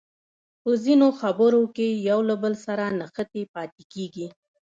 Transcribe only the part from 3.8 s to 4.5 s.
کیږي.